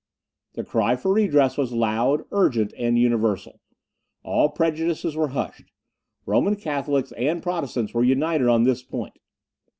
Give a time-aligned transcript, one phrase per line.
[0.53, 3.61] The cry for redress was loud, urgent, and universal;
[4.23, 5.71] all prejudices were hushed;
[6.25, 9.13] Roman Catholics and Protestants were united on this point.